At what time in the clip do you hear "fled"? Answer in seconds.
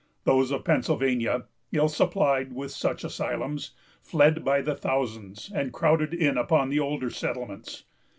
4.01-4.43